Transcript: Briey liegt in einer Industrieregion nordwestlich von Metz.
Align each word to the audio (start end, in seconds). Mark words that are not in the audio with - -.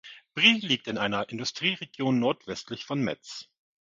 Briey 0.33 0.57
liegt 0.61 0.87
in 0.87 0.97
einer 0.97 1.29
Industrieregion 1.29 2.17
nordwestlich 2.17 2.85
von 2.85 3.03
Metz. 3.03 3.51